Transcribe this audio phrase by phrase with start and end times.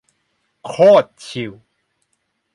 [0.67, 0.73] โค
[1.03, 1.51] ตรชิล